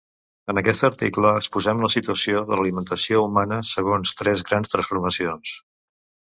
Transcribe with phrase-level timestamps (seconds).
[0.51, 5.57] En aquest article exposem la situació de l’alimentació humana segons tres grans transformacions.